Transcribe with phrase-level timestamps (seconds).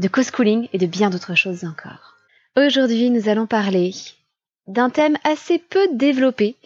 [0.00, 2.16] de co-schooling et de bien d'autres choses encore.
[2.56, 3.92] Aujourd'hui, nous allons parler
[4.66, 6.56] d'un thème assez peu développé,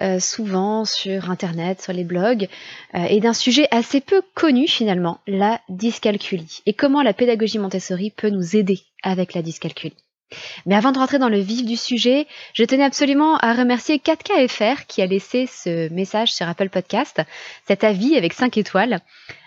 [0.00, 2.48] euh, souvent sur Internet, sur les blogs,
[2.94, 8.10] euh, et d'un sujet assez peu connu finalement, la dyscalculie, et comment la pédagogie Montessori
[8.10, 9.96] peut nous aider avec la dyscalculie.
[10.64, 14.86] Mais avant de rentrer dans le vif du sujet, je tenais absolument à remercier 4KFR
[14.86, 17.22] qui a laissé ce message sur Apple Podcast,
[17.66, 19.00] cet avis avec 5 étoiles,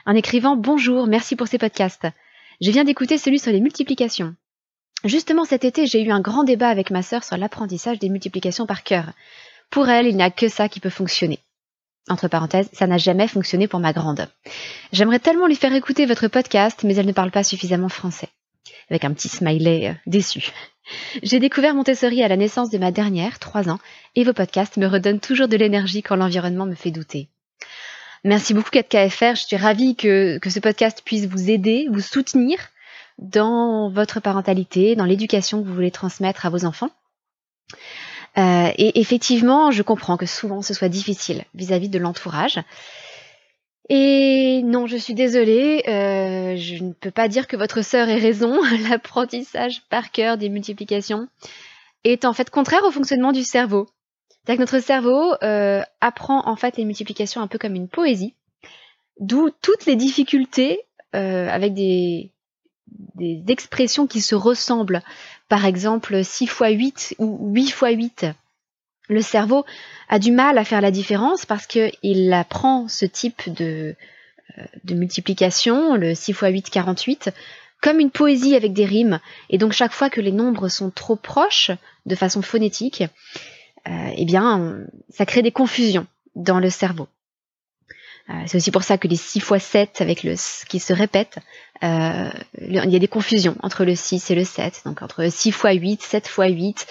[0.06, 2.08] en écrivant Bonjour, merci pour ces podcasts.
[2.62, 4.36] Je viens d'écouter celui sur les multiplications.
[5.06, 8.66] Justement cet été, j'ai eu un grand débat avec ma sœur sur l'apprentissage des multiplications
[8.66, 9.12] par cœur.
[9.70, 11.40] Pour elle, il n'y a que ça qui peut fonctionner.
[12.10, 14.28] Entre parenthèses, ça n'a jamais fonctionné pour ma grande.
[14.92, 18.30] J'aimerais tellement lui faire écouter votre podcast, mais elle ne parle pas suffisamment français
[18.90, 20.52] avec un petit smiley euh, déçu.
[21.22, 23.80] J'ai découvert Montessori à la naissance de ma dernière, 3 ans,
[24.16, 27.30] et vos podcasts me redonnent toujours de l'énergie quand l'environnement me fait douter.
[28.24, 32.60] Merci beaucoup 4KFR, je suis ravie que, que ce podcast puisse vous aider, vous soutenir
[33.18, 36.90] dans votre parentalité, dans l'éducation que vous voulez transmettre à vos enfants.
[38.38, 42.60] Euh, et effectivement, je comprends que souvent ce soit difficile vis-à-vis -vis de l'entourage.
[43.90, 48.20] Et non, je suis désolée, euh, je ne peux pas dire que votre sœur ait
[48.20, 48.62] raison.
[48.90, 51.28] L'apprentissage par cœur des multiplications
[52.04, 53.88] est en fait contraire au fonctionnement du cerveau.
[54.58, 58.34] Notre cerveau euh, apprend en fait les multiplications un peu comme une poésie,
[59.20, 60.80] d'où toutes les difficultés
[61.16, 62.32] euh, avec des,
[63.48, 65.04] expressions qui se ressemblent.
[65.50, 68.26] Par exemple, 6 x 8 ou 8 x 8
[69.10, 69.66] le cerveau
[70.08, 73.96] a du mal à faire la différence parce qu'il apprend ce type de,
[74.58, 77.32] euh, de multiplication, le 6 x 8, 48,
[77.82, 79.20] comme une poésie avec des rimes.
[79.50, 81.72] Et donc chaque fois que les nombres sont trop proches
[82.06, 83.04] de façon phonétique,
[83.90, 87.08] eh bien, ça crée des confusions dans le cerveau.
[88.30, 90.36] Euh, c'est aussi pour ça que les 6 x 7 avec le
[90.68, 91.40] qui se répète,
[91.84, 92.30] euh,
[92.62, 95.64] il y a des confusions entre le 6 et le 7, donc entre 6 x
[95.64, 96.88] 8, 7 x 8,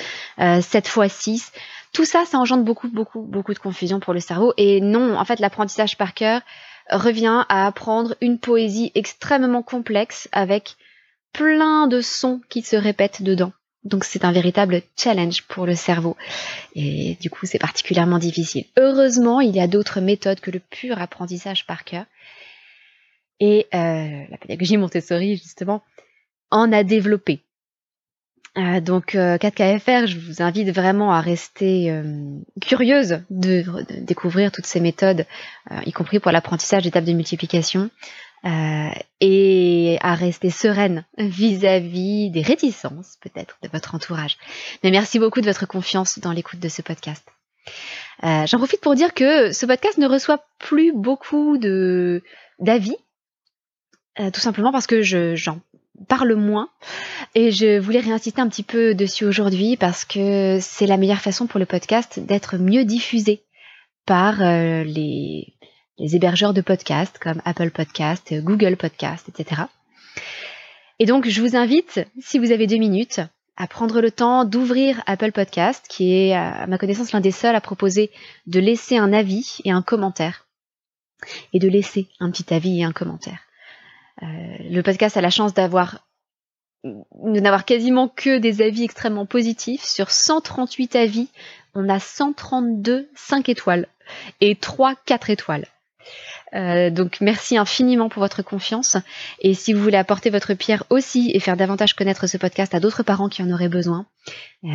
[0.62, 1.53] 7 x 6.
[1.92, 4.53] Tout ça, ça engendre beaucoup, beaucoup, beaucoup de confusion pour le cerveau.
[4.56, 6.41] Et non, en fait, l'apprentissage par cœur
[6.91, 10.76] revient à apprendre une poésie extrêmement complexe avec
[11.32, 13.53] plein de sons qui se répètent dedans.
[13.84, 16.16] Donc c'est un véritable challenge pour le cerveau.
[16.75, 18.65] Et du coup, c'est particulièrement difficile.
[18.77, 22.05] Heureusement, il y a d'autres méthodes que le pur apprentissage par cœur.
[23.41, 25.83] Et euh, la pédagogie Montessori, justement,
[26.50, 27.43] en a développé.
[28.59, 32.03] Euh, donc 4KFR, euh, je vous invite vraiment à rester euh,
[32.61, 33.65] curieuse de,
[34.00, 35.27] découvrir toutes ces méthodes,
[35.84, 37.91] y compris pour l'apprentissage d'étapes de multiplication,
[39.20, 44.36] et à rester sereine vis-à-vis des réticences peut-être de votre entourage.
[44.82, 47.26] Mais merci beaucoup de votre confiance dans l'écoute de ce podcast.
[48.22, 51.58] J'en profite pour dire que ce podcast ne reçoit plus beaucoup
[52.58, 52.97] d'avis,
[54.16, 55.60] tout simplement parce que j'en
[56.06, 56.69] parle moins.
[57.34, 61.47] Et je voulais réinsister un petit peu dessus aujourd'hui parce que c'est la meilleure façon
[61.47, 63.42] pour le podcast d'être mieux diffusé
[64.06, 65.54] par euh, les,
[65.98, 69.62] les, hébergeurs de podcasts comme Apple Podcast, Google Podcast, etc.
[70.98, 73.20] Et donc je vous invite, si vous avez deux minutes,
[73.56, 77.56] à prendre le temps d'ouvrir Apple Podcast, qui est à ma connaissance l'un des seuls
[77.56, 78.10] à proposer
[78.47, 80.47] de laisser un avis et un commentaire.
[81.53, 83.41] Et de laisser un petit avis et un commentaire.
[84.22, 84.26] Euh,
[84.70, 86.04] le podcast a la chance d'avoir
[86.84, 89.82] de n'avoir quasiment que des avis extrêmement positifs.
[89.82, 91.28] Sur 138 avis,
[91.75, 93.88] on a 132 5 étoiles
[94.41, 95.66] et 3 4 étoiles.
[96.54, 98.96] Euh, donc merci infiniment pour votre confiance
[99.41, 102.81] et si vous voulez apporter votre pierre aussi et faire davantage connaître ce podcast à
[102.81, 104.06] d'autres parents qui en auraient besoin,
[104.64, 104.69] euh,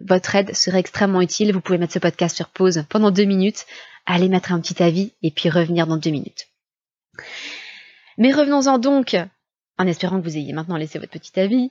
[0.00, 1.52] votre aide serait extrêmement utile.
[1.52, 3.64] Vous pouvez mettre ce podcast sur pause pendant deux minutes,
[4.06, 6.48] aller mettre un petit avis et puis revenir dans deux minutes.
[8.18, 9.16] Mais revenons-en donc,
[9.78, 11.70] en espérant que vous ayez maintenant laissé votre petit avis,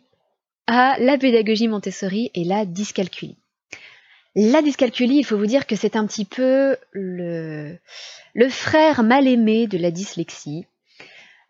[0.68, 3.38] à la pédagogie Montessori et la dyscalculie.
[4.35, 7.77] La dyscalculie, il faut vous dire que c'est un petit peu le,
[8.50, 10.65] frère mal aimé de la dyslexie,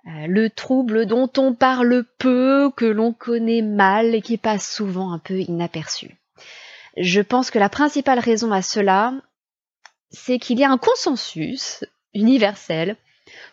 [0.05, 5.13] euh, le trouble dont on parle peu, que l'on connaît mal et qui passe souvent
[5.13, 6.17] un peu inaperçu.
[6.97, 9.13] Je pense que la principale raison à cela,
[10.11, 12.97] c'est qu'il y a un consensus universel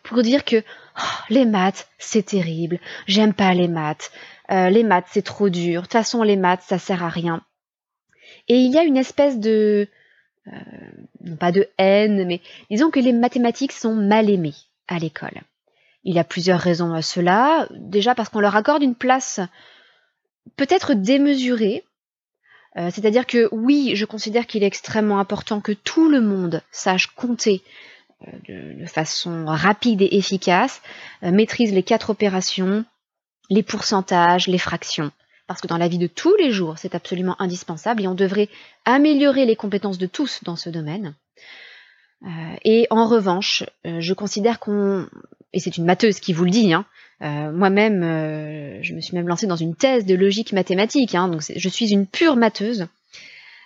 [0.02, 0.64] pour dire que
[0.98, 4.10] oh, les maths, c'est terrible, j'aime pas les maths,
[4.48, 5.82] les maths, c'est trop dur.
[5.82, 7.44] De toute façon, les maths, ça sert à rien.
[8.50, 9.86] Et il y a une espèce de,
[11.24, 14.56] non pas de haine, mais disons que les mathématiques sont mal aimées
[14.88, 15.40] à l'école.
[16.02, 17.68] Il y a plusieurs raisons à cela.
[17.70, 19.38] Déjà parce qu'on leur accorde une place
[20.56, 21.84] peut-être démesurée.
[22.76, 27.06] Euh, c'est-à-dire que oui, je considère qu'il est extrêmement important que tout le monde sache
[27.06, 27.62] compter
[28.28, 30.82] euh, de, façon rapide et efficace,
[31.22, 32.84] euh, maîtrise les quatre opérations,
[33.48, 35.12] les pourcentages, les fractions.
[35.50, 38.48] Parce que dans la vie de tous les jours, c'est absolument indispensable et on devrait
[38.84, 41.16] améliorer les compétences de tous dans ce domaine.
[42.64, 45.08] et en revanche, je considère qu'on
[45.52, 46.84] et c'est une matheuse qui vous le dit, hein,
[47.22, 51.26] euh, moi-même, euh, je me suis même lancée dans une thèse de logique mathématique, hein,
[51.26, 52.86] donc je suis une pure matheuse.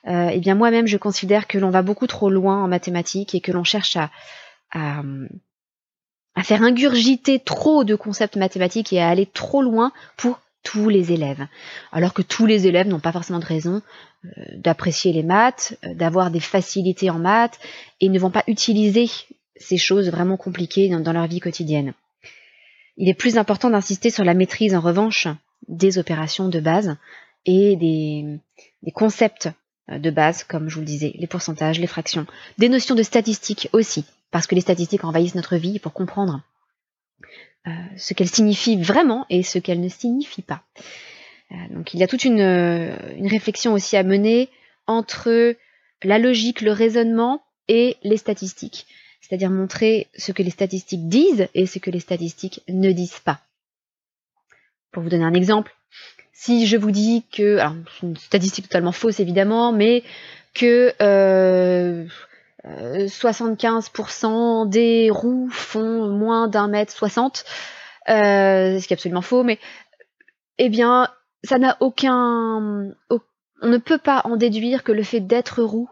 [0.07, 3.43] Euh, et bien moi-même, je considère que l'on va beaucoup trop loin en mathématiques et
[3.43, 4.11] que l'on cherche à,
[6.43, 11.47] faire ingurgiter trop de concepts mathématiques et à aller trop loin pour tous les élèves.
[11.93, 13.83] Alors que tous les élèves n'ont pas forcément de raison
[14.57, 17.61] d'apprécier les maths, d'avoir des facilités en maths
[18.01, 19.09] et ne vont pas utiliser
[19.57, 21.93] ces choses vraiment compliquées dans, leur vie quotidienne.
[22.97, 25.29] Il est plus important d'insister sur la maîtrise, en revanche,
[25.69, 26.97] des opérations de base
[27.45, 28.41] et des,
[28.93, 29.51] concepts
[29.91, 32.27] euh, de base, comme je vous le disais, les pourcentages, les fractions,
[32.59, 36.43] des notions de statistiques aussi, parce que les statistiques envahissent notre vie pour comprendre
[37.67, 40.63] euh, ce qu'elles signifient vraiment et ce qu'elles ne signifient pas.
[41.53, 44.49] Euh, donc il y a toute une, une réflexion aussi à mener
[44.87, 45.57] entre
[46.03, 48.87] la logique, le raisonnement et les statistiques
[49.27, 53.41] c'est-à-dire montrer ce que les statistiques disent et ce que les statistiques ne disent pas.
[54.93, 55.75] Pour vous donner un exemple,
[56.33, 60.03] si je vous dis que, alors c'est une statistique totalement fausse évidemment, mais
[60.53, 62.09] que 75%
[62.67, 63.07] euh,
[64.67, 67.45] des roues font moins d'un mètre soixante,
[68.09, 69.59] euh, ce qui est absolument faux, mais
[70.59, 71.09] eh bien,
[71.43, 75.91] ça n'a aucun, on ne peut pas en déduire que le fait d'être roux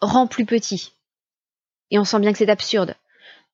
[0.00, 0.92] rend plus petit.
[1.90, 2.94] Et on sent bien que c'est absurde.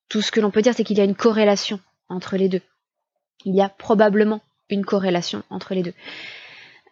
[0.09, 1.79] Tout ce que l'on peut dire, c'est qu'il y a une corrélation
[2.09, 2.61] entre les deux.
[3.45, 5.93] Il y a probablement une corrélation entre les deux.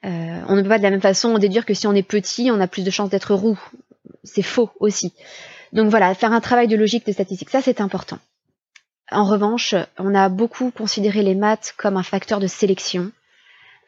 [0.05, 2.49] Euh, on ne peut pas de la même façon déduire que si on est petit,
[2.51, 3.59] on a plus de chances d'être roux.
[4.23, 5.13] C'est faux aussi.
[5.73, 8.19] Donc voilà, faire un travail de logique de statistique, ça c'est important.
[9.11, 13.11] En revanche, on a beaucoup considéré les maths comme un facteur de sélection,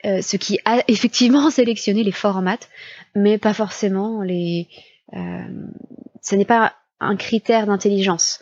[0.05, 2.69] euh, ce qui a effectivement sélectionné les forts en maths,
[3.15, 4.67] mais pas forcément les.
[5.13, 5.67] Euh,
[6.21, 8.39] ce n'est pas un critère d'intelligence.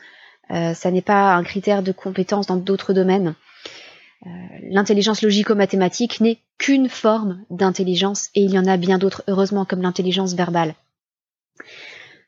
[0.51, 3.35] Euh, ça n'est pas un critère de compétence dans d'autres domaines.
[4.25, 4.29] Euh,
[4.69, 9.81] l'intelligence logico-mathématique n'est qu'une forme d'intelligence et il y en a bien d'autres, heureusement, comme
[9.81, 10.75] l'intelligence verbale.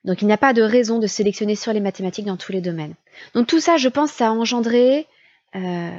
[0.04, 2.62] Donc il n'y a pas de raison de sélectionner sur les mathématiques dans tous les
[2.62, 2.96] domaines.
[3.34, 5.08] Donc tout ça, je pense, ça a engendré
[5.56, 5.92] euh,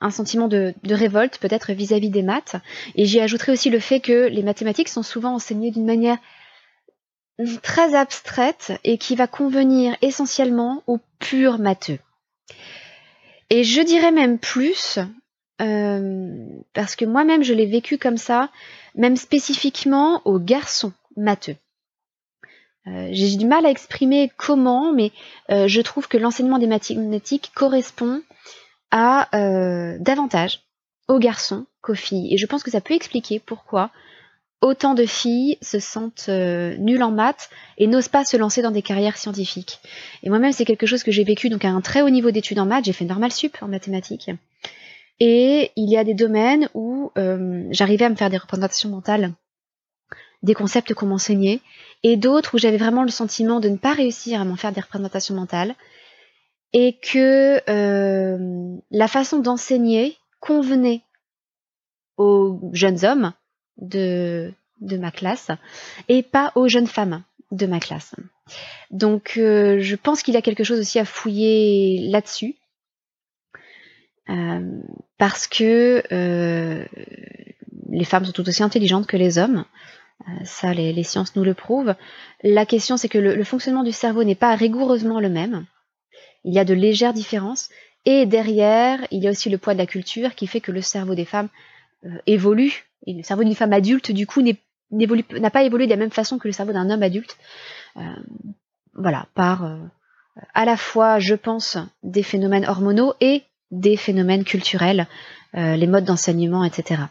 [0.00, 2.56] un sentiment de, révolte peut-être vis-à-vis des maths.
[2.94, 6.18] Et j'y ajouterai aussi le fait que les mathématiques sont souvent enseignées d'une manière
[7.62, 11.98] très abstraite et qui va convenir essentiellement aux purs matheux.
[13.50, 14.98] Et je dirais même plus,
[15.60, 18.50] euh, parce que moi-même je l'ai vécu comme ça,
[18.94, 21.56] même spécifiquement aux garçons matheux.
[22.88, 25.12] Euh, j'ai du mal à exprimer comment, mais
[25.50, 28.22] euh, je trouve que l'enseignement des mathématiques correspond
[28.90, 29.28] à
[30.00, 30.62] davantage
[31.08, 32.32] aux garçons qu'aux filles.
[32.32, 33.90] Et je pense que ça peut expliquer pourquoi
[34.60, 38.70] autant de filles se sentent euh, nulles en maths et n'osent pas se lancer dans
[38.70, 39.80] des carrières scientifiques.
[40.22, 42.58] Et moi-même, c'est quelque chose que j'ai vécu donc à un très haut niveau d'études
[42.58, 42.84] en maths.
[42.84, 44.30] J'ai fait normal sup en mathématiques.
[45.20, 49.32] Et il y a des domaines où euh, j'arrivais à me faire des représentations mentales
[50.42, 51.60] des concepts qu'on m'enseignait,
[52.02, 54.80] et d'autres où j'avais vraiment le sentiment de ne pas réussir à m'en faire des
[54.80, 55.74] représentations mentales,
[56.72, 61.02] et que euh, la façon d'enseigner convenait
[62.16, 63.32] aux jeunes hommes,
[63.78, 65.50] de, ma classe
[66.08, 68.14] et pas aux jeunes femmes de ma classe.
[68.90, 72.56] Donc euh, je pense qu'il y a quelque chose aussi à fouiller là-dessus.
[74.28, 74.80] Euh,
[75.16, 76.02] parce que
[77.88, 79.64] les femmes sont tout aussi intelligentes que les hommes.
[80.44, 81.94] Ça, les, sciences nous le prouvent.
[82.42, 85.64] La question, c'est que le, fonctionnement du cerveau n'est pas rigoureusement le même.
[86.44, 87.68] Il y a de légères différences.
[88.04, 90.82] Et derrière, il y a aussi le poids de la culture qui fait que le
[90.82, 91.48] cerveau des femmes
[92.26, 96.10] évolue et le cerveau d'une femme adulte, du coup, n'a pas évolué de la même
[96.10, 97.36] façon que le cerveau d'un homme adulte.
[97.96, 98.02] Euh,
[98.94, 99.78] voilà, par euh,
[100.54, 105.06] à la fois, je pense, des phénomènes hormonaux et des phénomènes culturels,
[105.54, 107.02] euh, les modes d'enseignement, etc.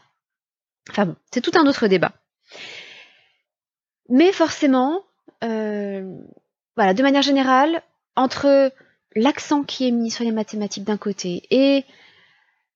[0.89, 2.13] Enfin bon, c'est tout un autre débat.
[4.09, 5.03] Mais forcément,
[5.41, 7.81] voilà, de manière générale,
[8.15, 8.71] entre
[9.15, 11.85] l'accent qui est mis sur les mathématiques d'un côté et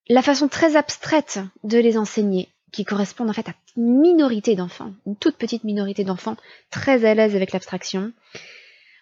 [0.09, 4.93] la façon très abstraite de les enseigner qui correspondent en fait à une minorité d'enfants,
[5.05, 6.38] une toute petite minorité d'enfants
[6.69, 8.13] très à l'aise avec l'abstraction,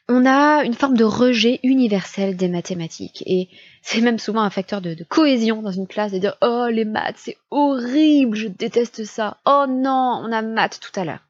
[0.08, 3.24] on a une forme de rejet universel des mathématiques.
[3.28, 3.48] Et
[3.84, 7.18] c'est même souvent un facteur de, cohésion dans une classe de dire Oh, les maths,
[7.18, 9.38] c'est horrible, je déteste ça.
[9.46, 11.29] Oh non, on a maths tout à l'heure.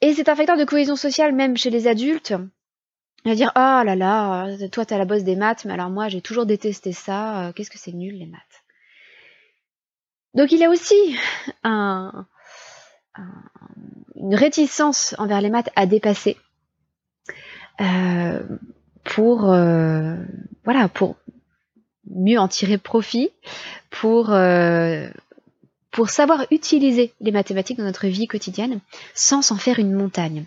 [0.00, 2.34] Et c'est un facteur de cohésion sociale même chez les adultes.
[3.26, 6.22] À dire Oh là là, toi t'as la bosse des maths, mais alors moi j'ai
[6.22, 8.64] toujours détesté ça, euh, qu'est-ce que c'est nul les maths.
[10.34, 11.16] Donc il y a aussi
[11.62, 12.26] un,
[14.14, 16.38] une réticence envers les maths à dépasser
[17.80, 18.42] euh,
[19.04, 20.16] pour euh,
[20.64, 21.16] voilà pour
[22.06, 23.30] mieux en tirer profit,
[23.90, 25.08] pour euh,
[25.90, 28.80] pour savoir utiliser les mathématiques dans notre vie quotidienne
[29.14, 30.46] sans s'en faire une montagne.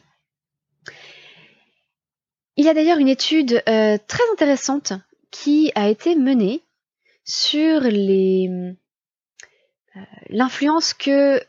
[2.55, 4.93] Il y a d'ailleurs une étude très intéressante
[5.31, 6.61] qui a été menée
[7.25, 8.75] sur les
[10.29, 11.41] l'influence que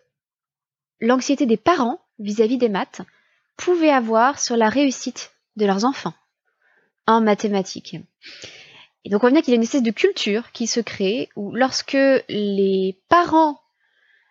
[1.00, 3.00] l'anxiété des parents vis à -vis des maths
[3.56, 6.14] pouvait avoir sur la réussite de leurs enfants
[7.06, 7.96] en mathématiques.
[9.04, 11.54] Et donc on voit qu'il y a une espèce de culture qui se crée où
[11.54, 11.96] lorsque
[12.28, 13.60] les parents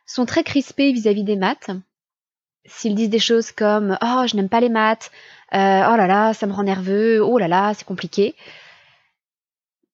[0.06, 1.72] sont très crispés vis-à-vis des maths,
[2.66, 5.12] s'ils disent des choses comme Oh, je n'aime pas les maths,
[5.54, 8.36] euh, oh là là, ça me rend nerveux, oh là là, c'est compliqué,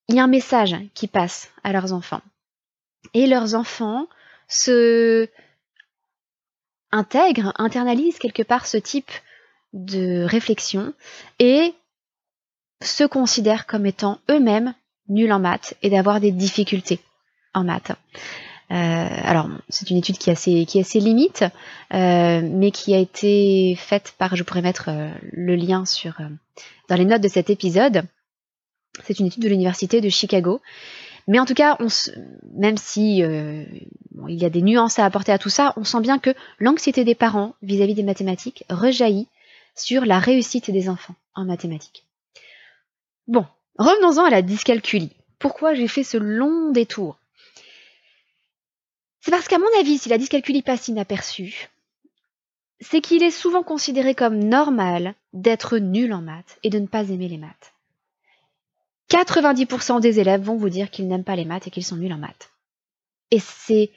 [0.10, 2.22] il y a un message qui passe à leurs enfants.
[3.13, 4.08] Et leurs enfants
[4.48, 5.30] se
[6.92, 9.12] intègrent, internalisent quelque part ce type
[9.74, 10.94] de réflexion
[11.38, 11.75] et
[12.82, 14.74] se considèrent comme étant eux-mêmes
[15.08, 17.00] nuls en maths et d'avoir des difficultés
[17.54, 17.92] en maths.
[18.71, 21.43] Euh, alors, c'est une étude qui a ses, qui limites,
[21.93, 26.17] euh, mais qui a été faite par, je pourrais mettre euh, le lien sur
[26.88, 28.03] dans les notes de cet épisode.
[29.03, 30.61] C'est une étude de l'université de Chicago.
[31.27, 31.88] Mais en tout cas, on
[32.55, 36.17] même si il y a des nuances à apporter à tout ça, on sent bien
[36.17, 39.27] que l'anxiété des parents vis à -vis des mathématiques rejaillit
[39.75, 42.03] sur la réussite des enfants en mathématiques.
[43.27, 43.45] Bon,
[43.77, 45.15] revenons-en à la dyscalculie.
[45.38, 47.18] Pourquoi j'ai fait ce long détour?
[49.21, 51.69] C'est parce qu'à mon avis, si la dyscalculie passe inaperçue,
[52.79, 57.09] c'est qu'il est souvent considéré comme normal d'être nul en maths et de ne pas
[57.09, 57.73] aimer les maths.
[59.09, 62.13] 90% des élèves vont vous dire qu'ils n'aiment pas les maths et qu'ils sont nuls
[62.13, 62.51] en maths.
[63.31, 63.91] Et c'est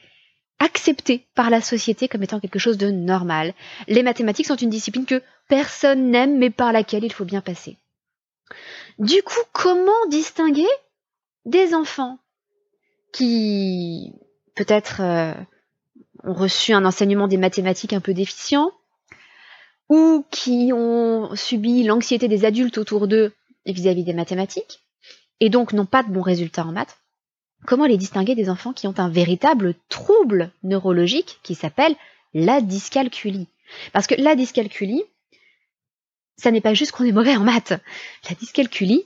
[0.59, 3.55] accepté par la société comme étant quelque chose de normal.
[3.89, 7.77] Les mathématiques sont une discipline que personne n'aime mais par laquelle il faut bien passer.
[8.99, 10.69] Du coup, comment distinguer
[11.45, 12.19] des enfants
[13.13, 14.13] qui
[14.55, 15.35] peut-être euh,
[16.25, 18.71] ont reçu un enseignement des mathématiques un peu déficient
[19.89, 23.33] ou qui ont subi l'anxiété des adultes autour d'eux
[23.67, 24.81] vis-à-vis des mathématiques
[25.41, 26.97] et donc n'ont pas de bons résultats en maths
[27.67, 31.95] Comment les distinguer des enfants qui ont un véritable trouble neurologique qui s'appelle
[32.35, 33.47] la dyscalculie?
[33.93, 35.05] Parce que la dyscalculie,
[36.37, 37.75] ça n'est pas juste qu'on est mauvais en maths.
[38.29, 39.05] La dyscalculie,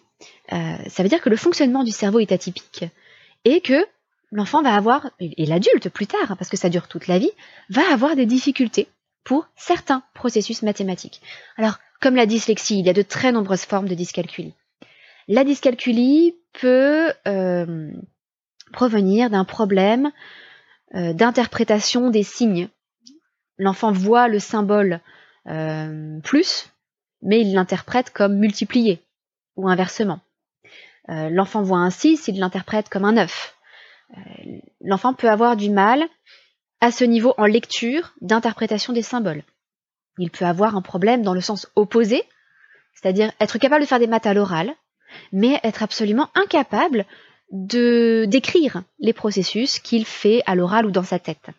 [0.53, 2.85] euh, ça veut dire que le fonctionnement du cerveau est atypique
[3.45, 3.87] et que
[4.33, 7.31] l'enfant va avoir, et l'adulte plus tard, hein, parce que ça dure toute la vie,
[7.71, 8.89] va avoir des difficultés
[9.25, 11.21] pour certains processus mathématiques.
[11.57, 14.55] Alors, comme la dyslexie, il y a de très nombreuses formes de dyscalculie.
[15.29, 17.91] La dyscalculie peut euh,
[18.73, 20.13] provenir d'un problème
[20.95, 22.69] euh, d'interprétation des signes.
[23.59, 25.01] L'enfant voit le symbole
[25.49, 26.71] euh, plus,
[27.23, 29.03] mais il l'interprète comme multiplié,
[29.57, 30.21] ou inversement.
[31.09, 33.56] L'enfant voit un 6, il l'interprète comme un 9.
[34.81, 36.05] L'enfant peut avoir du mal
[36.81, 39.43] à ce niveau en lecture d'interprétation des symboles.
[40.19, 42.23] Il peut avoir un problème dans le sens opposé,
[42.95, 44.73] c'est-à-dire être capable de faire des maths à l'oral,
[45.33, 47.05] mais être absolument incapable
[47.51, 51.51] de décrire les processus qu'il fait à l'oral ou dans sa tête.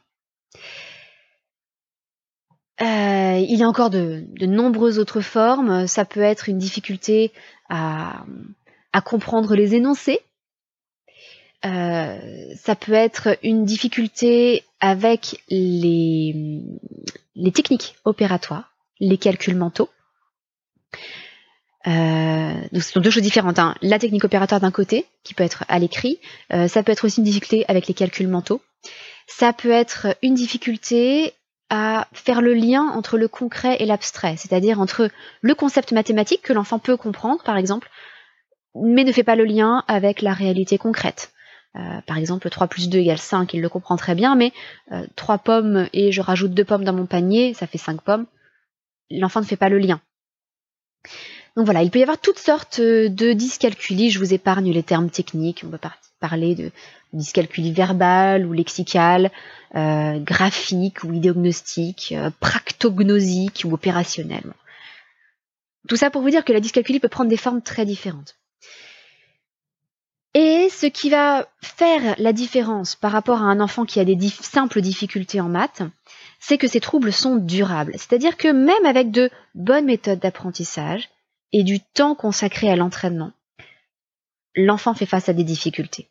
[2.81, 5.87] Euh, il y a encore de, nombreuses autres formes.
[5.87, 7.31] Ça peut être une difficulté
[7.69, 8.23] à,
[9.05, 10.19] comprendre les énoncés.
[11.65, 12.19] Euh,
[12.55, 16.61] ça peut être une difficulté avec les,
[17.35, 19.89] les techniques opératoires, les calculs mentaux.
[21.87, 23.59] Euh, donc ce sont deux choses différentes.
[23.59, 23.75] Hein.
[23.81, 26.19] La technique opératoire d'un côté, qui peut être à l'écrit,
[26.53, 28.61] euh, ça peut être aussi une difficulté avec les calculs mentaux.
[29.27, 31.33] Ça peut être une difficulté
[31.69, 35.09] à faire le lien entre le concret et l'abstrait, c'est-à-dire entre
[35.41, 37.89] le concept mathématique que l'enfant peut comprendre, par exemple,
[38.75, 41.31] mais ne fait pas le lien avec la réalité concrète.
[41.77, 44.51] Euh, par exemple, 3 plus 2 égale 5, il le comprend très bien, mais
[44.91, 48.25] euh, 3 pommes et je rajoute 2 pommes dans mon panier, ça fait 5 pommes.
[49.09, 50.01] L'enfant ne fait pas le lien.
[51.57, 54.83] Donc voilà, il peut y avoir toutes sortes euh, de dyscalculies, je vous épargne les
[54.83, 55.79] termes techniques, on peut
[56.19, 56.71] parler de
[57.13, 59.31] dyscalculie verbale ou lexicale,
[59.75, 64.53] euh, graphique ou idéognostique, euh, practognosique ou opérationnelle.
[65.87, 68.35] Tout ça pour vous dire que la dyscalculie peut prendre des formes très différentes.
[70.33, 74.17] Et ce qui va faire la différence par rapport à un enfant qui a des
[74.29, 75.81] simples difficultés en maths,
[76.39, 77.93] c'est que ces troubles sont durables.
[77.93, 81.09] C'est-à-dire que même avec de bonnes méthodes d'apprentissage
[81.53, 83.31] et du temps consacré à l'entraînement,
[84.55, 86.07] l'enfant fait face à des difficultés.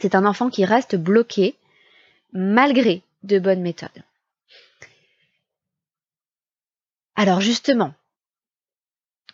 [0.00, 1.56] C'est un enfant qui reste bloqué
[2.32, 4.02] malgré de bonnes méthodes.
[7.16, 7.94] Alors justement,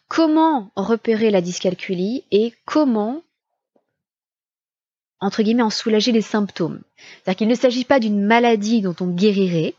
[0.09, 3.23] comment repérer la dyscalculie et comment,
[5.21, 9.07] entre guillemets, en soulager les symptômes C'est-à-dire qu'il ne s'agit pas d'une maladie dont on
[9.07, 9.75] guérirait,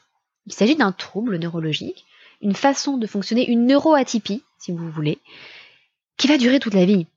[0.45, 2.05] il s'agit d'un trouble neurologique,
[2.41, 5.19] une façon de fonctionner, une neuroatypie, si vous voulez,
[6.17, 7.07] qui va durer toute la vie.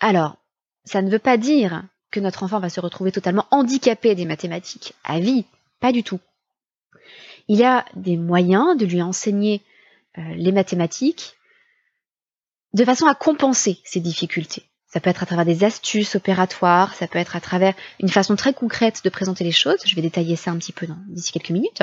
[0.00, 0.36] Alors,
[0.84, 4.94] ça ne veut pas dire que notre enfant va se retrouver totalement handicapé des mathématiques
[5.02, 5.44] à vie,
[5.80, 6.20] pas du tout.
[7.48, 9.62] Il y a des moyens de lui enseigner
[10.18, 11.34] euh, les mathématiques
[12.72, 14.64] de façon à compenser ces difficultés.
[14.94, 18.36] Ça peut être à travers des astuces opératoires, ça peut être à travers une façon
[18.36, 19.80] très concrète de présenter les choses.
[19.84, 21.82] Je vais détailler ça un petit peu d'ici quelques minutes.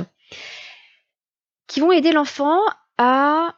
[1.68, 2.58] Qui vont aider l'enfant
[2.98, 3.54] à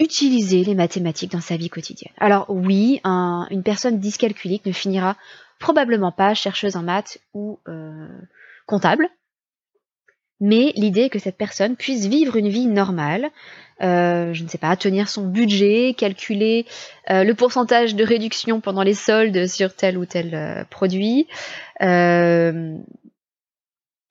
[0.00, 2.12] utiliser les mathématiques dans sa vie quotidienne.
[2.18, 5.16] Alors oui, une personne dyscalculique ne finira
[5.60, 8.08] probablement pas chercheuse en maths ou euh,
[8.66, 9.08] comptable,
[10.40, 13.30] mais l'idée est que cette personne puisse vivre une vie normale,
[13.82, 16.66] euh, je ne sais pas, tenir son budget, calculer
[17.10, 21.26] euh, le pourcentage de réduction pendant les soldes sur tel ou tel produit,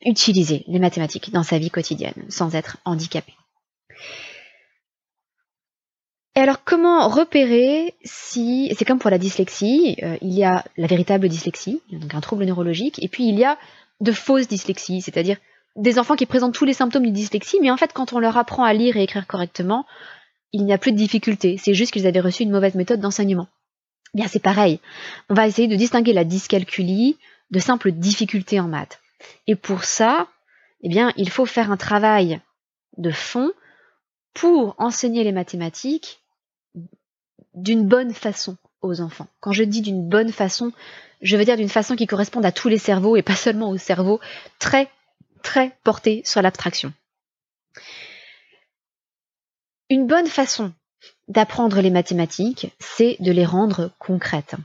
[0.05, 3.33] utiliser les mathématiques dans sa vie quotidienne sans être handicapée.
[6.35, 10.87] Et alors, comment repérer si, c'est comme pour la dyslexie, euh, il y a la
[10.87, 13.57] véritable dyslexie, donc un trouble neurologique, et puis il y a
[14.01, 15.37] de fausses dyslexies, c'est-à-dire
[15.75, 18.37] des enfants qui présentent tous les symptômes d'une dyslexie, mais en fait, quand on leur
[18.37, 19.85] apprend à lire et écrire correctement,
[20.51, 23.47] il n'y a plus de difficulté, c'est juste qu'ils avaient reçu une mauvaise méthode d'enseignement.
[24.13, 24.79] Bien, c'est pareil.
[25.29, 27.17] On va essayer de distinguer la dyscalculie
[27.51, 29.01] de simples difficultés en maths.
[29.47, 30.27] Et pour ça,
[30.81, 32.39] eh bien, il faut faire un travail
[32.97, 33.51] de fond
[34.33, 36.21] pour enseigner les mathématiques
[37.53, 39.27] d'une bonne façon aux enfants.
[39.41, 40.71] Quand je dis d'une bonne façon,
[41.21, 43.77] je veux dire d'une façon qui corresponde à tous les cerveaux et pas seulement aux
[43.77, 44.19] cerveaux
[44.59, 44.89] très,
[45.45, 46.91] très portés sur l'abstraction.
[49.89, 50.73] Une bonne façon
[51.27, 54.55] d'apprendre les mathématiques, c'est de les rendre concrètes.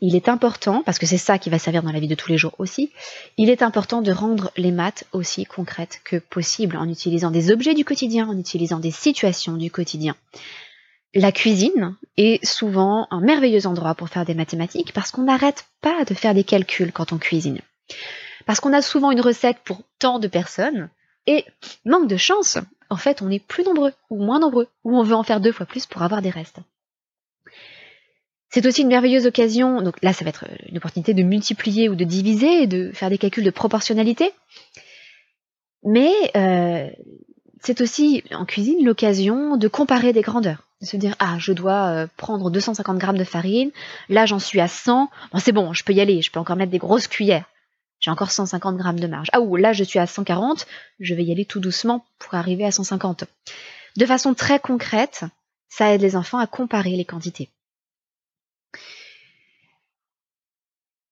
[0.00, 2.30] Il est important, parce que c'est ça qui va servir dans la vie de tous
[2.30, 2.90] les jours aussi,
[3.36, 7.74] il est important de rendre les maths aussi concrètes que possible en utilisant des objets
[7.74, 10.16] du quotidien, en utilisant des situations du quotidien.
[11.14, 16.04] La cuisine est souvent un merveilleux endroit pour faire des mathématiques parce qu'on n'arrête pas
[16.04, 17.60] de faire des calculs quand on cuisine.
[18.46, 20.88] Parce qu'on a souvent une recette pour tant de personnes
[21.26, 21.44] et
[21.84, 25.16] manque de chance, en fait on est plus nombreux ou moins nombreux ou on veut
[25.16, 26.60] en faire deux fois plus pour avoir des restes.
[28.48, 31.96] C'est aussi une merveilleuse occasion, donc là ça va être une opportunité de multiplier ou
[31.96, 34.30] de diviser, de faire des calculs de proportionnalité.
[35.82, 36.88] Mais euh,
[37.60, 40.62] c'est aussi en cuisine l'occasion de comparer des grandeurs.
[40.80, 43.72] De se dire ah je dois euh, prendre 250 grammes de farine,
[44.08, 46.56] là j'en suis à 100, bon c'est bon, je peux y aller, je peux encore
[46.56, 47.46] mettre des grosses cuillères,
[48.06, 49.26] j'ai encore 150 grammes de marge.
[49.32, 50.64] Ah ou là je suis à 140,
[51.00, 53.24] je vais y aller tout doucement pour arriver à 150.
[53.96, 55.24] De façon très concrète,
[55.68, 57.50] ça aide les enfants à comparer les quantités.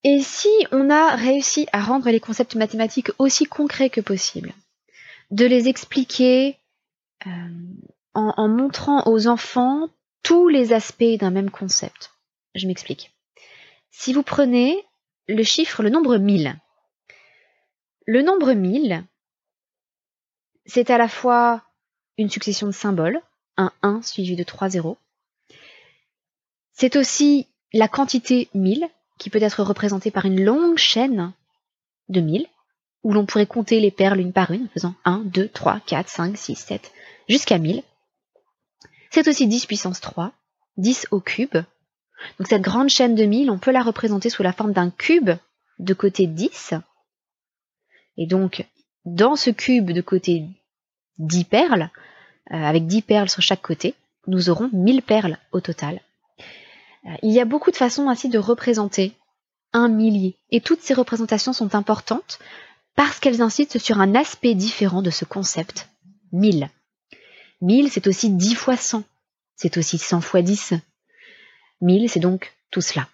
[0.05, 4.55] Et si on a réussi à rendre les concepts mathématiques aussi concrets que possible,
[5.33, 6.61] de les expliquer
[7.27, 7.31] euh,
[8.15, 9.89] en, montrant aux enfants
[10.23, 12.13] tous les aspects d'un même concept.
[12.55, 13.13] Je m'explique.
[13.91, 14.85] Si vous prenez
[15.27, 16.57] le chiffre, le nombre 1000,
[18.07, 19.05] le nombre 1000,
[20.67, 21.63] c'est à la fois
[22.19, 23.21] une succession de symboles,
[23.57, 24.99] un 1 suivi de 3 zéros.
[26.73, 28.87] C'est aussi la quantité 1000,
[29.19, 31.33] qui peut être représentée par une longue chaîne
[32.09, 32.47] de 1000,
[33.05, 36.09] où l'on pourrait compter les perles une par une, en faisant 1, 2, 3, 4,
[36.09, 36.93] 5, 6, 7,
[37.29, 37.83] jusqu'à 1000.
[39.11, 40.33] C'est aussi 10 puissance 3,
[40.77, 41.57] 10 au cube.
[42.39, 45.31] Donc cette grande chaîne de 1000, on peut la représenter sous la forme d'un cube
[45.79, 46.75] de côté 10.
[48.17, 48.67] Et donc,
[49.05, 50.45] dans ce cube de côté
[51.19, 51.91] 10 perles,
[52.53, 53.95] euh, avec 10 perles sur chaque côté,
[54.27, 56.01] nous aurons 1000 perles au total.
[57.07, 59.13] Euh, il y a beaucoup de façons ainsi de représenter
[59.73, 60.37] un millier.
[60.51, 62.39] Et toutes ces représentations sont importantes
[62.95, 65.89] parce qu'elles incitent sur un aspect différent de ce concept,
[66.33, 66.69] 1000.
[67.61, 69.03] 1000, c'est aussi 10 fois 100.
[69.57, 70.75] C'est aussi 100 fois 10.
[71.81, 73.09] 1000, c'est donc tout cela.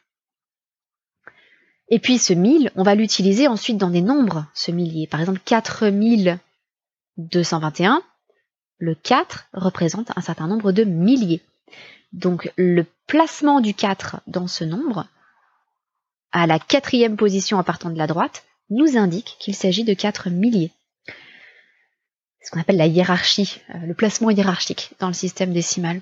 [1.91, 5.09] Et puis ce 1000, on va l'utiliser ensuite dans des nombres, ce millier.
[5.09, 8.03] Par exemple, 4221,
[8.79, 11.43] le 4 représente un certain nombre de milliers.
[12.13, 15.07] Donc le placement du 4 dans ce nombre,
[16.33, 20.31] à la quatrième position en partant de la droite, nous indique qu'il s'agit de 4
[20.31, 20.71] milliers.
[22.43, 26.01] Ce qu'on appelle la hiérarchie, euh, le placement hiérarchique dans le système décimal.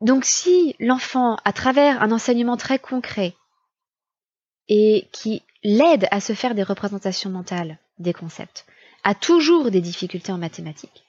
[0.00, 3.34] Donc si l'enfant, à travers un enseignement très concret,
[4.68, 8.66] et qui l'aide à se faire des représentations mentales des concepts,
[9.04, 11.04] a toujours des difficultés en mathématiques,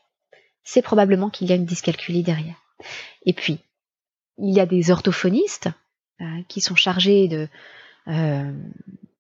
[0.64, 2.62] c'est probablement qu'il y a une dyscalculie derrière.
[3.26, 3.60] Et puis,
[4.38, 5.70] il y a des orthophonistes
[6.22, 7.48] euh, qui sont chargés de
[8.08, 8.54] euh,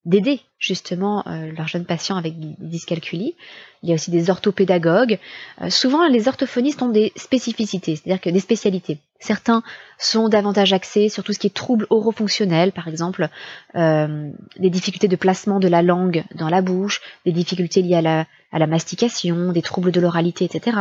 [0.07, 3.35] d'aider justement euh, leurs jeunes patients avec dyscalculie.
[3.83, 5.19] Il y a aussi des orthopédagogues.
[5.61, 8.99] Euh, souvent, les orthophonistes ont des spécificités, c'est-à-dire que des spécialités.
[9.19, 9.63] Certains
[9.99, 13.27] sont davantage axés sur tout ce qui est troubles orofonctionnels, par exemple,
[13.75, 18.25] euh, des difficultés de placement de la langue dans la bouche, des difficultés liées à
[18.57, 20.77] la, mastication, des troubles de l'oralité, etc.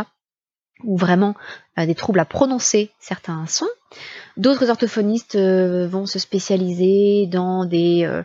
[0.84, 1.34] Ou vraiment
[1.78, 3.66] des troubles à prononcer certains sons.
[4.36, 8.22] D'autres orthophonistes vont se spécialiser dans des euh,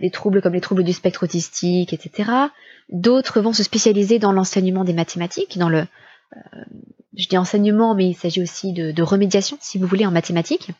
[0.00, 2.30] des troubles comme les troubles du spectre autistique, etc.
[2.88, 5.86] D'autres vont se spécialiser dans l'enseignement des mathématiques, dans le,
[6.36, 6.64] euh,
[7.16, 10.70] je dis enseignement, mais il s'agit aussi de, de, remédiation, si vous voulez, en mathématiques.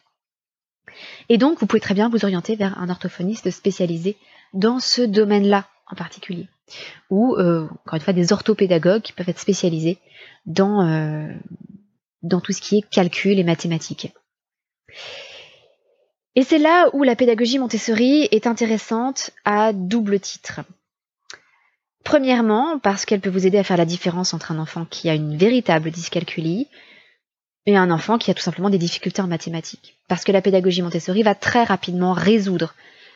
[1.28, 4.16] Et donc, vous pouvez très bien vous orienter vers un orthophoniste spécialisé
[4.54, 6.48] dans ce domaine-là en particulier.
[7.10, 9.98] Ou, euh, encore une fois, des orthopédagogues qui peuvent être spécialisés
[10.46, 11.32] dans, euh,
[12.22, 14.12] dans tout ce qui est calcul et mathématiques.
[16.34, 20.60] Et c'est là où la pédagogie Montessori est intéressante à double titre.
[22.04, 25.14] Premièrement, parce qu'elle peut vous aider à faire la différence entre un enfant qui a
[25.14, 26.68] une véritable dyscalculie
[27.66, 29.98] et un enfant qui a tout simplement des difficultés en mathématiques.
[30.08, 32.74] Parce que la pédagogie Montessori va très rapidement résoudre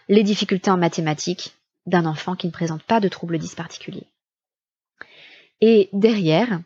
[0.08, 1.54] les difficultés en mathématiques
[1.86, 4.06] d'un enfant qui ne présente pas de troubles dys particuliers.
[5.60, 6.60] Et derrière,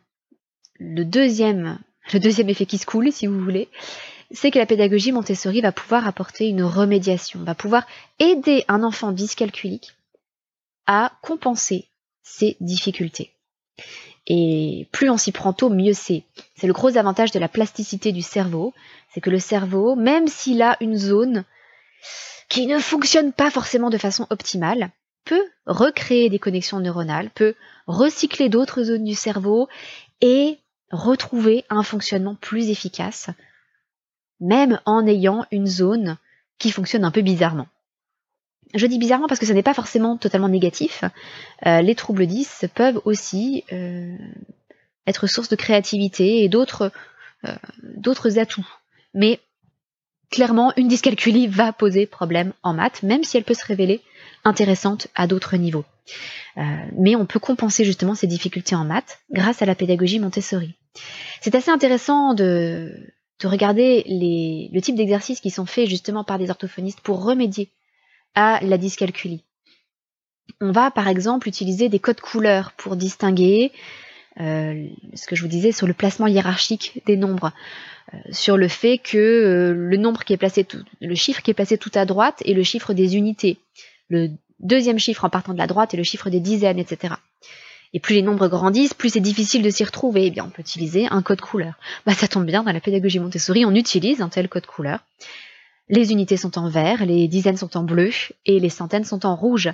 [0.79, 1.79] le deuxième,
[2.13, 3.69] le deuxième effet qui se coule, si vous voulez,
[4.37, 7.87] c'est que la pédagogie Montessori va pouvoir apporter une remédiation, va pouvoir
[8.19, 9.93] aider un enfant dyscalculique
[10.87, 11.89] à compenser
[12.23, 13.33] ses difficultés.
[14.27, 16.25] Et plus on s'y prend tôt, mieux c'est.
[16.57, 18.75] C'est le gros avantage de la plasticité du cerveau,
[19.13, 21.45] c'est que le cerveau, même s'il a une zone
[22.49, 24.91] qui ne fonctionne pas forcément de façon optimale,
[25.25, 27.55] peut recréer des connexions neuronales, peut
[27.87, 29.69] recycler d'autres zones du cerveau
[30.21, 30.59] et
[30.91, 33.31] retrouver un fonctionnement plus efficace
[34.41, 36.19] même en ayant une zone
[36.59, 37.67] qui fonctionne un peu bizarrement.
[38.75, 41.05] Je dis bizarrement parce que ce n'est pas forcément totalement négatif.
[41.67, 44.17] Euh, les troubles 10 peuvent aussi euh,
[45.07, 46.91] être source de créativité et d'autres
[47.45, 48.67] euh, atouts.
[49.15, 49.41] Mais
[50.31, 54.03] clairement, une dyscalculie va poser problème en maths, même si elle peut se révéler
[54.45, 55.85] intéressante à d'autres niveaux.
[56.57, 60.75] mais on peut compenser justement ces difficultés en maths grâce à la pédagogie Montessori.
[61.41, 62.93] C'est assez intéressant de,
[63.41, 67.71] de regarder les, le type d'exercices qui sont faits justement par des orthophonistes pour remédier
[68.35, 69.45] à la dyscalculie.
[70.61, 73.73] On va par exemple utiliser des codes couleurs pour distinguer
[74.41, 77.53] euh, ce que je vous disais sur le placement hiérarchique des nombres,
[78.13, 80.67] euh, sur le fait que euh, le nombre qui est placé
[81.01, 83.59] le chiffre qui est placé tout à droite est le chiffre des unités,
[84.09, 87.15] le deuxième chiffre en partant de la droite est le chiffre des dizaines, etc.
[87.93, 90.27] Et plus les nombres grandissent, plus c'est difficile de s'y retrouver.
[90.27, 91.75] Eh bien, on peut utiliser un code couleur.
[92.05, 95.01] Bah, ça tombe bien, dans la pédagogie Montessori, on utilise un tel code couleur.
[95.89, 98.11] Les unités sont en vert, les dizaines sont en bleu
[98.45, 99.71] et les centaines sont en rouge.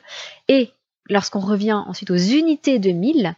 [0.48, 0.70] Et
[1.08, 3.34] lorsqu'on revient ensuite aux unités de mille,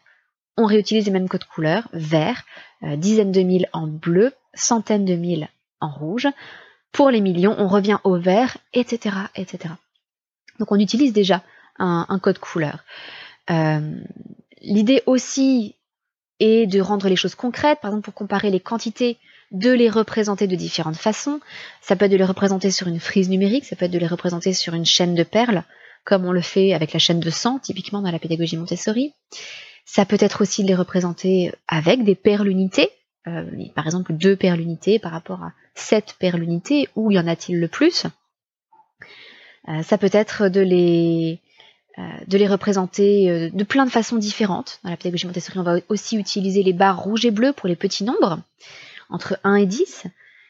[0.56, 2.44] on réutilise les mêmes codes couleurs, vert,
[2.82, 5.48] euh, dizaines de mille en bleu, centaines de mille
[5.80, 6.28] en rouge.
[6.92, 9.74] Pour les millions, on revient au vert, etc., etc.
[10.58, 11.42] Donc on utilise déjà
[11.78, 12.84] un, code couleur.
[13.50, 13.96] Euh,
[14.64, 15.76] L'idée aussi
[16.40, 19.18] est de rendre les choses concrètes, par exemple pour comparer les quantités,
[19.50, 21.40] de les représenter de différentes façons.
[21.80, 24.06] Ça peut être de les représenter sur une frise numérique, ça peut être de les
[24.06, 25.64] représenter sur une chaîne de perles,
[26.04, 29.12] comme on le fait avec la chaîne de sang, typiquement dans la pédagogie Montessori.
[29.84, 32.90] Ça peut être aussi de les représenter avec des perles unités,
[33.26, 37.26] euh, par exemple deux perles unités par rapport à sept perles unités, où y en
[37.26, 38.06] a-t-il le plus?
[39.68, 41.40] Euh, Ça peut être de les
[41.98, 44.80] euh, de les représenter euh, de plein de façons différentes.
[44.82, 47.76] Dans la pédagogie Montessori, on va aussi utiliser les barres rouges et bleues pour les
[47.76, 48.40] petits nombres,
[49.10, 50.06] entre 1 et 10.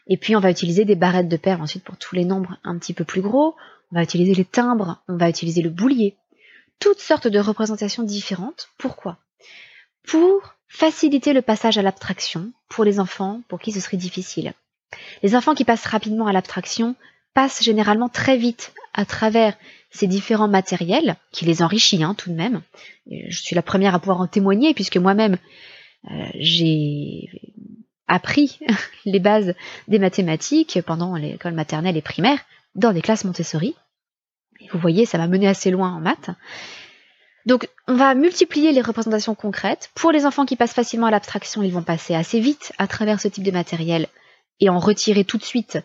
[0.06, 2.78] Et puis on va utiliser des barrettes de perles ensuite pour tous les nombres un
[2.78, 3.56] petit peu plus gros.
[3.92, 6.16] On va utiliser les timbres, on va utiliser le boulier.
[6.78, 8.68] Toutes sortes de représentations différentes.
[8.78, 9.18] Pourquoi?
[10.06, 14.52] Pour faciliter le passage à l'abstraction pour les enfants pour qui ce serait difficile.
[15.22, 16.96] Les enfants qui passent rapidement à l'abstraction
[17.34, 19.56] passe généralement très vite à travers
[19.94, 22.62] ces différents matériels, qui les enrichit hein, tout de même.
[23.06, 25.38] je suis la première à pouvoir en témoigner, puisque moi-même,
[26.10, 27.30] euh, j'ai
[28.08, 28.58] appris
[29.04, 29.54] les bases
[29.86, 32.40] des mathématiques pendant l'école maternelle et primaire
[32.74, 33.76] dans des classes Montessori.
[34.60, 36.30] Et vous voyez, ça m'a mené assez loin en maths.
[37.46, 39.90] Donc, on va multiplier les représentations concrètes.
[39.94, 43.20] Pour les enfants qui passent facilement à l'abstraction, ils vont passer assez vite à travers
[43.20, 44.08] ce type de matériel
[44.58, 45.78] et en retirer tout de suite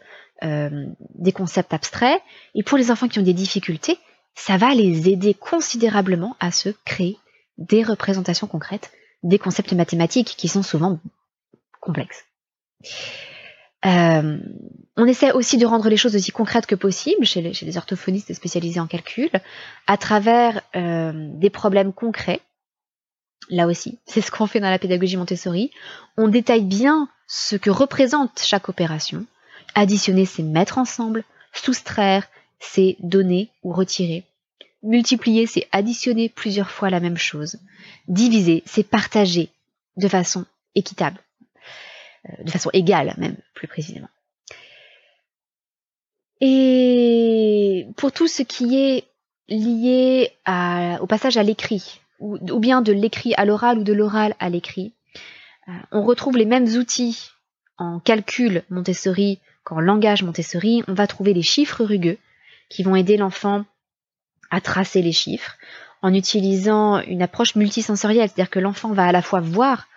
[0.44, 2.22] euh, des concepts abstraits.
[2.56, 3.98] Et pour les enfants qui ont des difficultés,
[4.36, 7.18] ça va les aider considérablement à se créer
[7.58, 8.92] des représentations concrètes,
[9.24, 11.00] des concepts mathématiques qui sont souvent
[11.82, 12.24] complexes.
[13.86, 14.38] Euh,
[14.98, 18.80] on essaie aussi de rendre les choses aussi concrètes que possible chez les, orthophonistes spécialisés
[18.80, 19.30] en calcul,
[19.88, 22.42] à travers euh, des problèmes concrets.
[23.50, 25.72] Là aussi, c'est ce qu'on fait dans la pédagogie Montessori.
[26.18, 29.26] On détaille bien ce que représente chaque opération.
[29.76, 31.24] Additionner, c'est mettre ensemble.
[31.54, 32.28] Soustraire,
[32.60, 34.24] c'est donner ou retirer.
[34.84, 37.58] Multiplier, c'est additionner plusieurs fois la même chose.
[38.08, 39.50] Diviser, c'est partager
[39.98, 41.20] de façon équitable.
[42.28, 44.10] Euh, de façon égale même, plus précisément.
[46.42, 49.06] Et pour tout ce qui est
[49.50, 50.32] lié
[51.02, 54.94] au passage à l'écrit, ou, bien de l'écrit à l'oral ou de l'oral à l'écrit,
[55.68, 57.30] euh, on retrouve les mêmes outils
[57.78, 60.84] en calcul Montessori qu'en langage Montessori.
[60.88, 62.18] On va trouver les chiffres rugueux
[62.70, 63.66] qui vont aider l'enfant
[64.50, 65.58] à tracer les chiffres
[66.02, 69.88] en utilisant une approche multisensorielle, c'est-à-dire que l'enfant va à la fois voir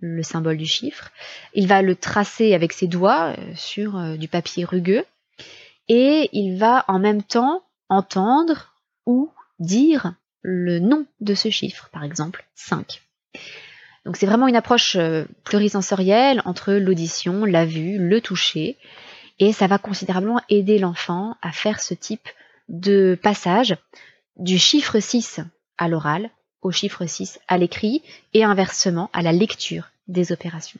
[0.00, 1.10] le symbole du chiffre,
[1.52, 5.04] il va le tracer avec ses doigts euh, sur euh, du papier rugueux,
[5.88, 8.72] et il va en même temps entendre
[9.04, 13.02] ou dire le nom de ce chiffre, par exemple 5.
[14.06, 18.78] Donc c'est vraiment une approche euh, plurisensorielle entre l'audition, la vue, le toucher,
[19.40, 22.28] et ça va considérablement aider l'enfant à faire ce type
[22.68, 23.76] de passage
[24.36, 25.40] du chiffre 6
[25.78, 26.30] à l'oral
[26.62, 28.02] au chiffre 6 à l'écrit
[28.34, 30.78] et inversement à la lecture des opérations.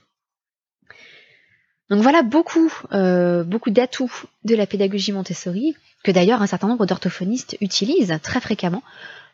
[1.88, 4.12] Donc voilà beaucoup, euh, beaucoup d'atouts
[4.44, 8.82] de la pédagogie Montessori, que d'ailleurs un certain nombre d'orthophonistes utilisent très fréquemment,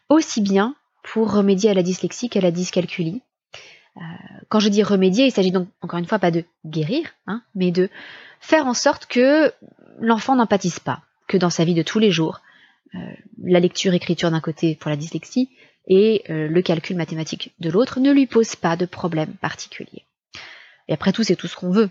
[0.09, 3.23] aussi bien pour remédier à la dyslexie qu'à la dyscalculie.
[3.97, 4.01] Euh,
[4.49, 7.73] quand je dis remédier, il s'agit donc encore une fois pas de guérir, hein, mais
[7.73, 7.91] de
[8.41, 9.53] faire en sorte que
[9.99, 12.41] l'enfant n'en pâtisse pas, que dans sa vie de tous les jours,
[12.95, 12.99] euh,
[13.43, 15.51] la lecture-écriture d'un côté pour la dyslexie
[15.89, 20.05] et euh, le calcul mathématique de l'autre ne lui pose pas de problème particulier.
[20.89, 21.91] Et après tout, c'est tout ce qu'on veut.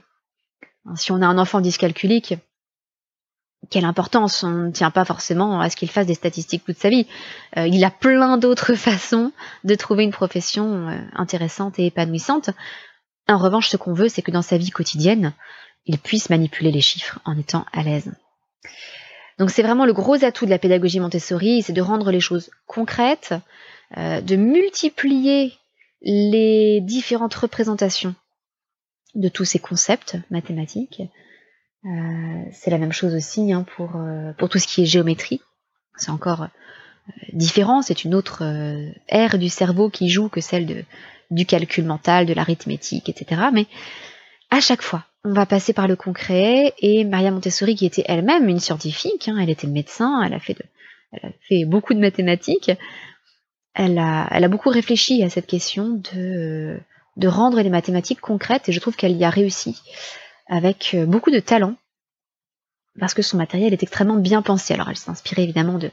[0.86, 2.36] Hein, si on a un enfant dyscalculique,
[3.70, 6.90] quelle importance On ne tient pas forcément à ce qu'il fasse des statistiques toute sa
[6.90, 7.08] vie.
[7.58, 9.32] Euh, il a plein d'autres façons
[9.64, 12.52] de trouver une profession intéressante et épanouissante.
[13.28, 15.34] En revanche, ce qu'on veut, c'est que dans sa vie quotidienne,
[15.86, 18.12] il puisse manipuler les chiffres en étant à l'aise.
[19.38, 22.50] Donc c'est vraiment le gros atout de la pédagogie Montessori, c'est de rendre les choses
[22.68, 23.34] concrètes,
[23.98, 25.54] euh, de multiplier
[26.02, 28.16] les différentes représentations
[29.14, 31.02] de tous ces concepts mathématiques.
[31.86, 35.42] Euh, c'est la même chose aussi hein, pour, euh, pour tout ce qui est géométrie.
[35.98, 36.48] C'est encore
[37.32, 38.44] différent, c'est une autre
[39.08, 40.84] ère du cerveau qui joue que celle de,
[41.32, 43.44] du calcul mental, de l'arithmétique, etc.
[43.54, 43.68] Mais
[44.50, 48.48] à chaque fois, on va passer par le concret et Maria Montessori, qui était elle-même
[48.48, 50.56] une scientifique, hein, elle était médecin, elle a fait,
[51.66, 52.72] beaucoup de mathématiques,
[53.74, 56.80] elle a, beaucoup réfléchi à cette question de,
[57.26, 59.82] rendre les mathématiques concrètes et je trouve qu'elle y a réussi
[60.48, 61.76] avec euh, beaucoup de talent
[63.00, 64.76] parce que son matériel est extrêmement bien pensé.
[64.76, 65.90] Alors elle s'est inspirée évidemment de,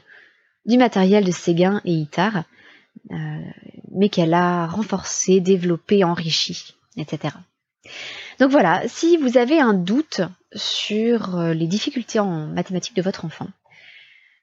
[0.65, 2.43] du matériel de Séguin et Itard,
[3.09, 3.15] euh,
[3.91, 7.33] mais qu'elle a renforcé, développé, enrichi, etc.
[8.39, 10.21] Donc voilà, si vous avez un doute
[10.55, 13.47] sur euh, les difficultés en mathématiques de votre enfant,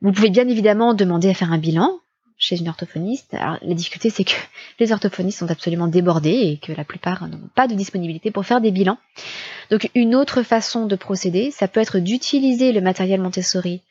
[0.00, 2.00] vous pouvez bien évidemment demander à faire un bilan
[2.40, 3.35] chez une orthophoniste.
[3.35, 4.35] Alors, la difficulté, c'est que
[4.81, 8.61] les orthophonistes sont absolument débordés et que la plupart n'ont pas de disponibilité pour faire
[8.61, 8.98] des bilans.
[9.70, 13.83] Donc, une autre façon de procéder, ça peut être d'utiliser le matériel Montessori,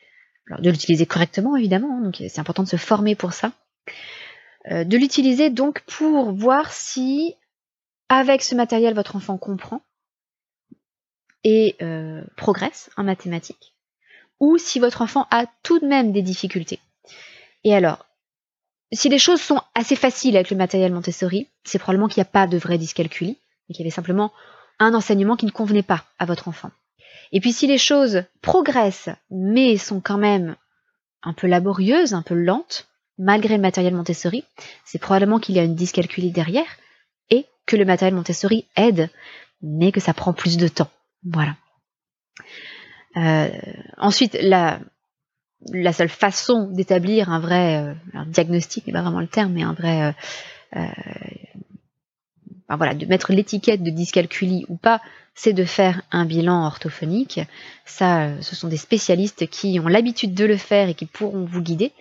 [0.48, 3.52] alors, de l'utiliser correctement, évidemment, hein, donc c'est important de se former pour ça.
[4.70, 7.34] Euh, de l'utiliser donc pour voir si,
[8.08, 9.82] avec ce matériel, votre enfant comprend
[11.44, 13.74] et euh, progresse en mathématiques,
[14.38, 16.80] ou si votre enfant a tout de même des difficultés.
[17.64, 18.06] Et alors,
[18.92, 22.32] si les choses sont assez faciles avec le matériel Montessori, c'est probablement qu'il n'y a
[22.32, 24.32] pas de vraie dyscalculie, et qu'il y avait simplement
[24.78, 26.70] un enseignement qui ne convenait pas à votre enfant.
[27.32, 30.56] Et puis si les choses progressent, mais sont quand même
[31.22, 34.44] un peu laborieuses, un peu lentes, malgré le matériel Montessori,
[34.84, 36.78] c'est probablement qu'il y a une dyscalculie derrière,
[37.28, 39.10] et que le matériel Montessori aide,
[39.62, 40.90] mais que ça prend plus de temps.
[41.24, 41.56] Voilà.
[43.98, 44.80] ensuite, la,
[45.72, 50.14] la seule façon d'établir un vrai diagnostic, n'est pas vraiment le terme, mais un vrai
[52.76, 55.00] voilà, de mettre l'étiquette de dyscalculie ou pas,
[55.34, 57.40] c'est de faire un bilan orthophonique.
[57.84, 61.44] Ça, euh, ce sont des spécialistes qui ont l'habitude de le faire et qui pourront
[61.44, 61.92] vous guider.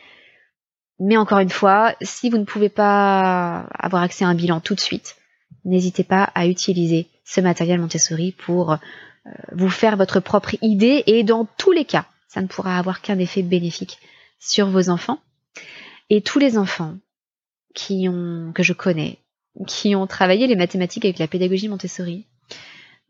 [1.00, 4.76] Mais encore une fois, si vous ne pouvez pas avoir accès à un bilan tout
[4.76, 5.16] de suite,
[5.64, 8.78] n'hésitez pas à utiliser ce matériel Montessori pour euh,
[9.52, 13.20] vous faire votre propre idée et dans tous les cas, ça ne pourra avoir qu'un
[13.20, 14.00] effet bénéfique
[14.40, 15.20] sur vos enfants.
[16.10, 16.98] Et tous les enfants
[17.76, 19.20] qui ont, que je connais,
[19.68, 22.26] qui ont travaillé les mathématiques avec la pédagogie Montessori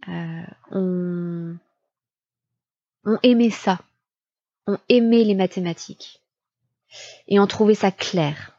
[0.07, 0.41] euh,
[0.71, 1.57] ont,
[3.05, 3.79] ont aimé ça,
[4.67, 6.21] ont aimé les mathématiques
[7.27, 8.53] et ont trouvé ça clair.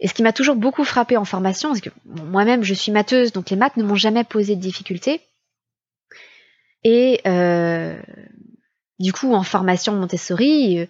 [0.00, 3.32] Et ce qui m'a toujours beaucoup frappé en formation, c'est que moi-même je suis matheuse,
[3.32, 5.20] donc les maths ne m'ont jamais posé de difficultés.
[6.84, 7.98] Et euh,
[8.98, 10.86] du coup, en formation Montessori, euh,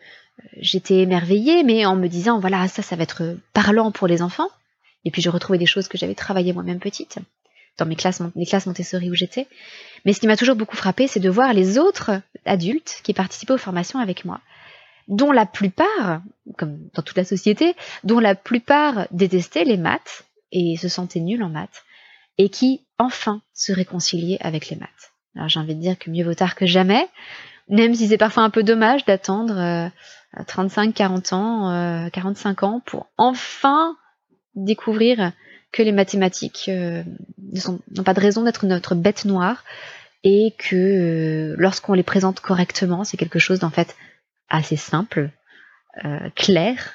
[0.56, 4.48] j'étais émerveillée, mais en me disant, voilà, ça, ça va être parlant pour les enfants.
[5.04, 7.18] Et puis je retrouvais des choses que j'avais travaillées moi-même petite,
[7.78, 9.46] dans mes classes, classes Montessori où j'étais.
[10.04, 13.54] Mais ce qui m'a toujours beaucoup frappé, c'est de voir les autres adultes qui participaient
[13.54, 14.40] aux formations avec moi,
[15.08, 16.22] dont la plupart,
[16.56, 21.42] comme dans toute la société, dont la plupart détestaient les maths et se sentaient nuls
[21.42, 21.84] en maths,
[22.38, 25.13] et qui enfin se réconciliaient avec les maths.
[25.36, 27.08] Alors j'ai envie de dire que mieux vaut tard que jamais,
[27.68, 29.90] même si c'est parfois un peu dommage d'attendre
[30.46, 33.96] 35, euh, 40 ans, 45 euh, ans pour enfin
[34.54, 35.32] découvrir
[35.72, 37.02] que les mathématiques euh,
[37.66, 39.64] n'ont pas de raison d'être notre bête noire
[40.22, 43.94] et que lorsqu'on les présente correctement, c'est quelque chose d'en fait
[44.48, 45.30] assez simple,
[46.34, 46.94] clair,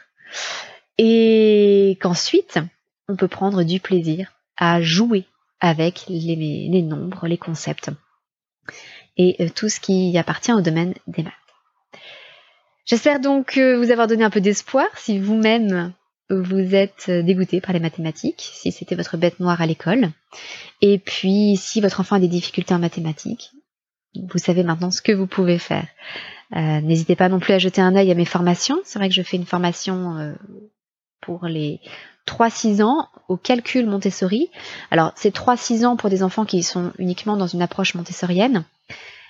[0.98, 2.60] et qu'ensuite
[3.08, 5.26] on peut prendre du plaisir à jouer
[5.60, 6.36] avec les,
[6.70, 7.92] les nombres, les concepts
[9.18, 11.34] et tout ce qui appartient au domaine des maths.
[12.86, 15.94] J'espère donc vous avoir donné un peu d'espoir si vous-même
[16.30, 20.12] vous êtes dégoûté par les mathématiques, si c'était votre bête noire à l'école.
[20.82, 23.52] Et puis, si votre enfant a des difficultés en mathématiques,
[24.16, 25.88] vous savez maintenant ce que vous pouvez faire.
[26.56, 28.80] Euh, n'hésitez pas non plus à jeter un œil à mes formations.
[28.84, 30.34] C'est vrai que je fais une formation euh,
[31.22, 31.80] pour les
[32.28, 34.50] 3-6 ans au calcul Montessori.
[34.92, 38.66] Alors, c'est 3-6 ans pour des enfants qui sont uniquement dans une approche montessorienne.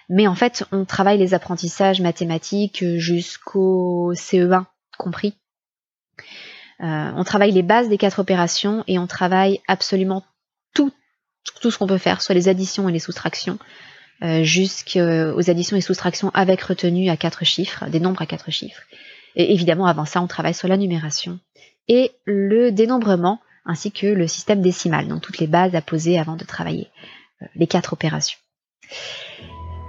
[0.09, 4.65] Mais en fait, on travaille les apprentissages mathématiques jusqu'au CE1
[4.97, 5.35] compris.
[6.81, 10.23] Euh, on travaille les bases des quatre opérations et on travaille absolument
[10.73, 10.91] tout,
[11.61, 13.59] tout ce qu'on peut faire, soit les additions et les soustractions,
[14.23, 18.83] euh, jusqu'aux additions et soustractions avec retenue à quatre chiffres, des nombres à quatre chiffres.
[19.35, 21.39] Et évidemment, avant ça, on travaille sur la numération
[21.89, 26.35] et le dénombrement, ainsi que le système décimal, donc toutes les bases à poser avant
[26.35, 26.87] de travailler
[27.41, 28.37] euh, les quatre opérations.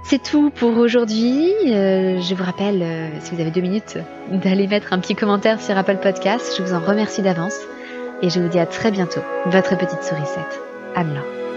[0.03, 1.53] C'est tout pour aujourd'hui.
[1.67, 3.97] Euh, je vous rappelle, euh, si vous avez deux minutes,
[4.31, 6.55] d'aller mettre un petit commentaire sur Apple Podcast.
[6.57, 7.57] Je vous en remercie d'avance
[8.21, 9.21] et je vous dis à très bientôt.
[9.45, 10.59] Votre petite sourisette,
[10.95, 11.50] Anne-Laure.